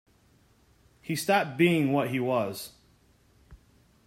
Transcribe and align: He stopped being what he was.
He 0.99 1.15
stopped 1.15 1.57
being 1.57 1.93
what 1.93 2.09
he 2.09 2.19
was. 2.19 2.71